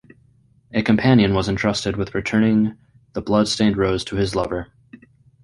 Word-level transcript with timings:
A 0.73 0.81
companion 0.81 1.35
was 1.35 1.47
entrusted 1.47 1.95
with 1.95 2.15
returning 2.15 2.75
the 3.13 3.21
blood-stained 3.21 3.77
rose 3.77 4.03
to 4.05 4.15
his 4.15 4.33
lover. 4.33 4.73